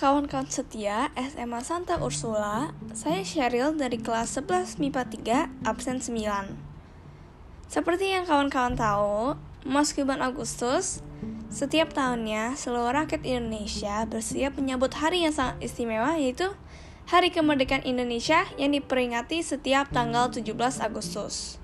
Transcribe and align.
kawan-kawan 0.00 0.48
setia 0.48 1.12
SMA 1.12 1.60
Santa 1.60 2.00
Ursula, 2.00 2.72
saya 2.96 3.20
Sheryl 3.20 3.76
dari 3.76 4.00
kelas 4.00 4.32
11 4.32 4.80
MIPA 4.80 5.04
3, 5.60 5.68
absen 5.68 6.00
9. 6.00 6.56
Seperti 7.68 8.08
yang 8.08 8.24
kawan-kawan 8.24 8.80
tahu, 8.80 9.36
Mas 9.68 9.92
bulan 9.92 10.24
Agustus, 10.24 11.04
setiap 11.52 11.92
tahunnya 11.92 12.56
seluruh 12.56 12.96
rakyat 12.96 13.28
Indonesia 13.28 14.08
bersiap 14.08 14.56
menyambut 14.56 14.96
hari 14.96 15.28
yang 15.28 15.36
sangat 15.36 15.60
istimewa 15.60 16.16
yaitu 16.16 16.48
Hari 17.12 17.28
Kemerdekaan 17.28 17.84
Indonesia 17.84 18.48
yang 18.56 18.72
diperingati 18.72 19.44
setiap 19.44 19.92
tanggal 19.92 20.32
17 20.32 20.80
Agustus. 20.80 21.60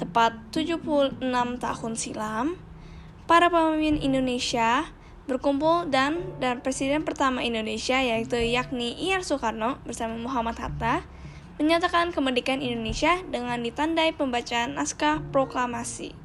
Tepat 0.00 0.32
76 0.56 1.20
tahun 1.60 1.92
silam, 1.92 2.56
para 3.28 3.52
pemimpin 3.52 4.00
Indonesia 4.00 4.96
berkumpul 5.28 5.92
dan 5.92 6.40
dan 6.40 6.64
presiden 6.64 7.04
pertama 7.04 7.44
Indonesia 7.44 8.00
yaitu 8.00 8.40
yakni 8.40 8.96
Ir 8.96 9.20
Soekarno 9.20 9.76
bersama 9.84 10.16
Muhammad 10.16 10.56
Hatta 10.56 11.04
menyatakan 11.60 12.16
kemerdekaan 12.16 12.64
Indonesia 12.64 13.20
dengan 13.28 13.60
ditandai 13.60 14.16
pembacaan 14.16 14.80
naskah 14.80 15.20
proklamasi. 15.28 16.16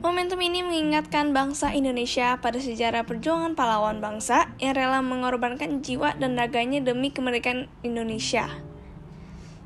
Momentum 0.00 0.40
ini 0.40 0.64
mengingatkan 0.64 1.36
bangsa 1.36 1.76
Indonesia 1.76 2.40
pada 2.40 2.56
sejarah 2.56 3.04
perjuangan 3.04 3.52
pahlawan 3.52 4.00
bangsa 4.00 4.48
yang 4.56 4.72
rela 4.72 5.04
mengorbankan 5.04 5.84
jiwa 5.84 6.16
dan 6.16 6.40
raganya 6.40 6.80
demi 6.80 7.12
kemerdekaan 7.12 7.68
Indonesia. 7.84 8.48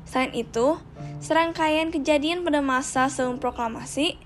Selain 0.03 0.35
itu, 0.35 0.75
serangkaian 1.23 1.87
kejadian 1.87 2.43
pada 2.43 2.59
masa 2.59 3.07
sebelum 3.07 3.39
proklamasi 3.39 4.19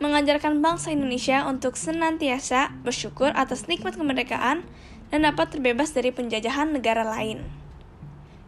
mengajarkan 0.00 0.64
bangsa 0.64 0.96
Indonesia 0.96 1.44
untuk 1.44 1.76
senantiasa 1.76 2.72
bersyukur 2.80 3.30
atas 3.36 3.68
nikmat 3.68 4.00
kemerdekaan 4.00 4.64
dan 5.12 5.20
dapat 5.28 5.52
terbebas 5.52 5.92
dari 5.92 6.08
penjajahan 6.08 6.72
negara 6.72 7.04
lain. 7.04 7.44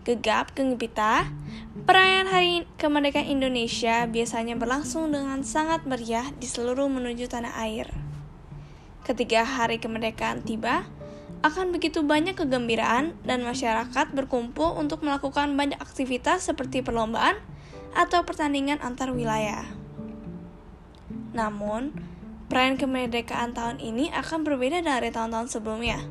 Gegap 0.03 0.51
gempita, 0.59 1.31
perayaan 1.87 2.27
Hari 2.27 2.67
Kemerdekaan 2.75 3.29
Indonesia 3.29 4.09
biasanya 4.11 4.59
berlangsung 4.59 5.15
dengan 5.15 5.47
sangat 5.47 5.87
meriah 5.87 6.27
di 6.41 6.49
seluruh 6.49 6.91
menuju 6.91 7.31
tanah 7.31 7.55
air. 7.63 7.87
Ketika 9.07 9.47
hari 9.47 9.79
kemerdekaan 9.79 10.43
tiba, 10.43 10.89
akan 11.43 11.75
begitu 11.75 12.03
banyak 12.07 12.35
kegembiraan 12.39 13.15
dan 13.27 13.43
masyarakat 13.47 14.15
berkumpul 14.15 14.79
untuk 14.79 15.07
melakukan 15.07 15.55
banyak 15.55 15.79
aktivitas 15.79 16.51
seperti 16.51 16.83
perlombaan 16.83 17.39
atau 17.95 18.23
pertandingan 18.23 18.79
antar 18.83 19.11
wilayah. 19.11 19.82
Namun, 21.33 21.97
perayaan 22.53 22.77
kemerdekaan 22.77 23.57
tahun 23.57 23.81
ini 23.81 24.13
akan 24.13 24.45
berbeda 24.45 24.85
dari 24.85 25.09
tahun-tahun 25.09 25.49
sebelumnya. 25.49 26.05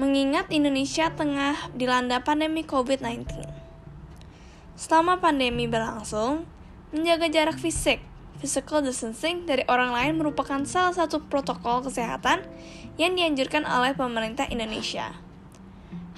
Mengingat 0.00 0.48
Indonesia 0.50 1.12
tengah 1.12 1.70
dilanda 1.76 2.24
pandemi 2.24 2.64
COVID-19. 2.64 3.28
Selama 4.74 5.22
pandemi 5.22 5.70
berlangsung, 5.70 6.48
menjaga 6.90 7.30
jarak 7.30 7.60
fisik, 7.60 8.02
physical 8.42 8.82
distancing 8.82 9.46
dari 9.46 9.62
orang 9.70 9.94
lain 9.94 10.18
merupakan 10.18 10.64
salah 10.66 10.96
satu 10.96 11.22
protokol 11.30 11.86
kesehatan 11.86 12.42
yang 12.98 13.14
dianjurkan 13.14 13.62
oleh 13.68 13.94
pemerintah 13.94 14.48
Indonesia. 14.50 15.14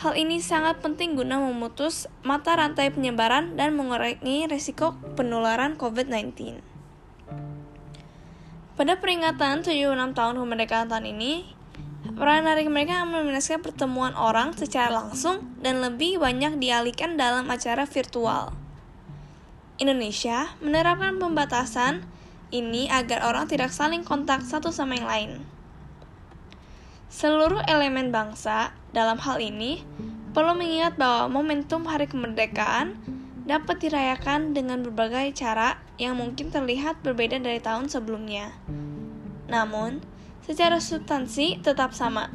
Hal 0.01 0.12
ini 0.12 0.41
sangat 0.45 0.84
penting 0.84 1.17
guna 1.17 1.41
memutus 1.41 2.05
mata 2.21 2.53
rantai 2.53 2.93
penyebaran 2.93 3.57
dan 3.57 3.73
mengurangi 3.75 4.45
risiko 4.45 4.93
penularan 5.17 5.81
COVID-19. 5.81 6.75
Pada 8.77 9.00
peringatan 9.00 9.64
76 9.64 10.12
tahun 10.12 10.36
kemerdekaan 10.36 10.92
tahun 10.92 11.08
ini, 11.16 11.48
perayaan 12.12 12.44
hari 12.44 12.69
kemerdekaan 12.69 13.08
mendominasikan 13.08 13.64
pertemuan 13.64 14.12
orang 14.12 14.53
secara 14.53 14.92
langsung 14.92 15.48
dan 15.64 15.81
lebih 15.81 16.20
banyak 16.20 16.60
dialihkan 16.60 17.16
dalam 17.16 17.48
acara 17.48 17.88
virtual. 17.88 18.53
Indonesia 19.81 20.53
menerapkan 20.60 21.16
pembatasan 21.16 22.04
ini 22.53 22.84
agar 22.92 23.25
orang 23.25 23.48
tidak 23.48 23.72
saling 23.72 24.04
kontak 24.04 24.44
satu 24.44 24.69
sama 24.69 25.00
yang 25.00 25.09
lain. 25.09 25.31
Seluruh 27.09 27.65
elemen 27.65 28.12
bangsa 28.12 28.76
dalam 28.92 29.16
hal 29.25 29.41
ini 29.41 29.81
perlu 30.36 30.53
mengingat 30.53 31.00
bahwa 31.00 31.32
momentum 31.32 31.88
hari 31.88 32.04
kemerdekaan 32.04 33.00
dapat 33.47 33.79
dirayakan 33.79 34.53
dengan 34.53 34.83
berbagai 34.83 35.31
cara 35.39 35.79
yang 36.03 36.19
mungkin 36.19 36.51
terlihat 36.51 37.01
berbeda 37.07 37.39
dari 37.39 37.62
tahun 37.62 37.87
sebelumnya. 37.87 38.51
Namun, 39.47 40.03
secara 40.43 40.83
substansi 40.83 41.62
tetap 41.62 41.95
sama. 41.95 42.29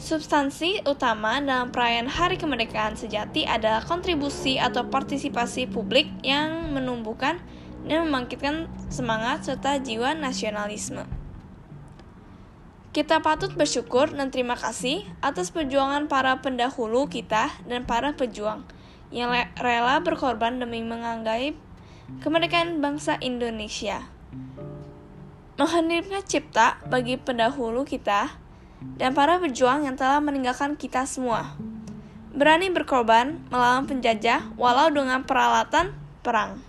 Substansi 0.00 0.84
utama 0.88 1.40
dalam 1.40 1.72
perayaan 1.72 2.08
Hari 2.08 2.36
Kemerdekaan 2.40 2.96
sejati 2.96 3.44
adalah 3.44 3.84
kontribusi 3.84 4.56
atau 4.56 4.88
partisipasi 4.88 5.68
publik 5.68 6.08
yang 6.24 6.72
menumbuhkan 6.72 7.40
dan 7.84 8.08
membangkitkan 8.08 8.68
semangat 8.92 9.48
serta 9.48 9.80
jiwa 9.80 10.12
nasionalisme. 10.16 11.04
Kita 12.92 13.24
patut 13.24 13.52
bersyukur 13.56 14.12
dan 14.12 14.32
terima 14.32 14.56
kasih 14.56 15.04
atas 15.24 15.52
perjuangan 15.52 16.08
para 16.08 16.40
pendahulu 16.44 17.08
kita 17.08 17.52
dan 17.68 17.86
para 17.86 18.16
pejuang 18.16 18.66
yang 19.10 19.34
rela 19.58 19.98
berkorban 20.02 20.62
demi 20.62 20.82
menganggai 20.86 21.58
kemerdekaan 22.22 22.78
bangsa 22.82 23.18
Indonesia. 23.18 24.06
Menghadirkan 25.58 26.24
cipta 26.24 26.80
bagi 26.88 27.20
pendahulu 27.20 27.84
kita 27.84 28.32
dan 28.96 29.12
para 29.12 29.36
pejuang 29.36 29.84
yang 29.84 29.94
telah 29.98 30.18
meninggalkan 30.18 30.74
kita 30.78 31.04
semua. 31.04 31.54
Berani 32.30 32.70
berkorban 32.72 33.42
melawan 33.50 33.84
penjajah 33.84 34.54
walau 34.56 34.88
dengan 34.88 35.26
peralatan 35.26 35.92
perang. 36.24 36.62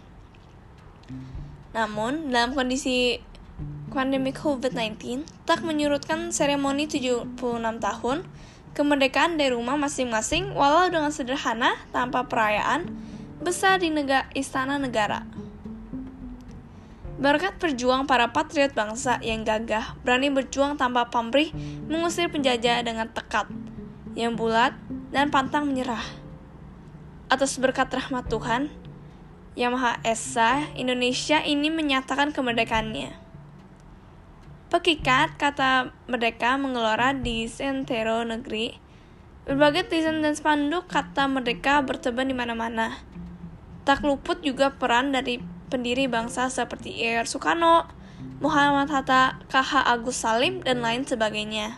Namun, 1.71 2.33
dalam 2.33 2.51
kondisi 2.51 3.23
pandemi 3.91 4.35
COVID-19, 4.35 5.23
tak 5.47 5.63
menyurutkan 5.63 6.35
seremoni 6.35 6.87
76 6.89 7.39
tahun 7.79 8.17
kemerdekaan 8.71 9.35
dari 9.35 9.51
rumah 9.51 9.75
masing-masing 9.75 10.55
walau 10.55 10.87
dengan 10.87 11.11
sederhana 11.11 11.75
tanpa 11.91 12.27
perayaan 12.27 12.87
besar 13.41 13.81
di 13.81 13.89
negara 13.89 14.29
istana 14.37 14.77
negara. 14.77 15.25
Berkat 17.21 17.61
perjuang 17.61 18.09
para 18.09 18.33
patriot 18.33 18.73
bangsa 18.73 19.21
yang 19.21 19.45
gagah, 19.45 19.93
berani 20.01 20.33
berjuang 20.33 20.73
tanpa 20.73 21.05
pamrih, 21.13 21.53
mengusir 21.85 22.33
penjajah 22.33 22.81
dengan 22.81 23.05
tekad 23.13 23.45
yang 24.17 24.33
bulat 24.33 24.73
dan 25.13 25.29
pantang 25.29 25.69
menyerah. 25.69 26.01
Atas 27.29 27.61
berkat 27.61 27.93
rahmat 27.93 28.25
Tuhan, 28.25 28.73
Yang 29.53 29.71
Maha 29.77 29.93
Esa, 30.01 30.65
Indonesia 30.73 31.45
ini 31.45 31.69
menyatakan 31.69 32.33
kemerdekaannya. 32.33 33.20
Pekikat 34.71 35.35
kata 35.35 35.91
merdeka 36.07 36.55
mengelora 36.55 37.11
di 37.11 37.43
sentero 37.51 38.23
negeri. 38.23 38.71
Berbagai 39.43 39.91
tulisan 39.91 40.23
dan 40.23 40.31
spanduk 40.31 40.87
kata 40.87 41.27
merdeka 41.27 41.83
berteban 41.83 42.31
di 42.31 42.31
mana-mana. 42.31 42.95
Tak 43.83 44.07
luput 44.07 44.39
juga 44.39 44.71
peran 44.71 45.11
dari 45.11 45.43
pendiri 45.67 46.07
bangsa 46.07 46.47
seperti 46.47 47.03
Ir 47.03 47.27
Soekarno, 47.27 47.83
Muhammad 48.39 48.87
Hatta, 48.87 49.43
KH 49.51 49.91
Agus 49.91 50.23
Salim, 50.23 50.63
dan 50.63 50.79
lain 50.79 51.03
sebagainya. 51.03 51.75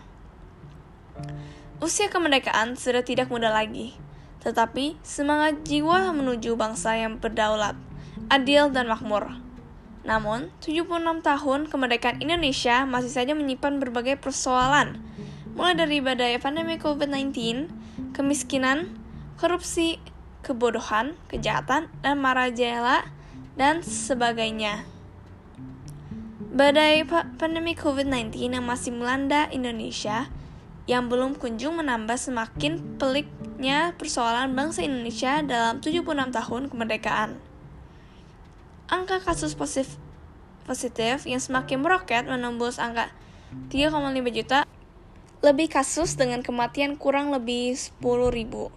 Usia 1.81 2.13
kemerdekaan 2.13 2.77
sudah 2.77 3.01
tidak 3.01 3.33
muda 3.33 3.49
lagi, 3.49 3.97
tetapi 4.45 5.01
semangat 5.01 5.65
jiwa 5.65 6.13
menuju 6.13 6.53
bangsa 6.53 6.93
yang 6.93 7.17
berdaulat, 7.17 7.73
adil, 8.29 8.69
dan 8.69 8.85
makmur 8.85 9.33
namun, 10.03 10.51
76 10.59 11.23
tahun 11.23 11.71
kemerdekaan 11.71 12.19
Indonesia 12.19 12.83
masih 12.83 13.11
saja 13.11 13.31
menyimpan 13.31 13.79
berbagai 13.79 14.19
persoalan, 14.19 14.99
mulai 15.55 15.79
dari 15.79 16.03
badai 16.03 16.35
pandemi 16.43 16.75
COVID-19, 16.75 17.71
kemiskinan, 18.11 18.91
korupsi, 19.39 20.03
kebodohan, 20.43 21.15
kejahatan, 21.31 21.87
dan 22.03 22.19
marajela, 22.19 23.07
dan 23.55 23.79
sebagainya. 23.79 24.83
Badai 26.51 27.07
pandemi 27.39 27.71
COVID-19 27.71 28.59
yang 28.59 28.67
masih 28.67 28.91
melanda 28.91 29.47
Indonesia 29.55 30.27
yang 30.83 31.07
belum 31.07 31.39
kunjung 31.39 31.79
menambah 31.79 32.19
semakin 32.19 32.99
peliknya 32.99 33.95
persoalan 33.95 34.51
bangsa 34.51 34.83
Indonesia 34.83 35.39
dalam 35.39 35.79
76 35.79 36.03
tahun 36.11 36.67
kemerdekaan 36.67 37.52
angka 38.87 39.23
kasus 39.23 39.55
positif, 39.55 39.99
positif 40.67 41.27
yang 41.27 41.39
semakin 41.39 41.83
meroket 41.83 42.23
menembus 42.27 42.79
angka 42.79 43.11
3,5 43.69 44.31
juta, 44.33 44.65
lebih 45.43 45.67
kasus 45.69 46.15
dengan 46.15 46.41
kematian 46.41 46.95
kurang 46.97 47.29
lebih 47.29 47.75
10 47.75 47.99
ribu. 48.31 48.73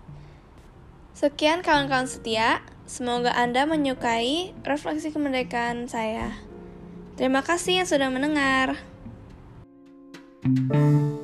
Sekian 1.16 1.64
kawan-kawan 1.64 2.04
setia, 2.04 2.60
semoga 2.84 3.32
Anda 3.32 3.64
menyukai 3.64 4.52
refleksi 4.68 5.14
kemerdekaan 5.14 5.88
saya. 5.88 6.36
Terima 7.16 7.40
kasih 7.40 7.80
yang 7.80 7.88
sudah 7.88 8.12
mendengar. 8.12 8.76
thank 10.46 10.70
you 10.70 11.15